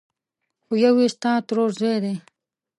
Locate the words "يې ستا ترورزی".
1.01-1.95